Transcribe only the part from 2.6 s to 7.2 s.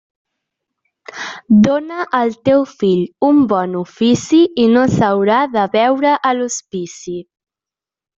fill un bon ofici i no s'haurà de veure a l'hospici.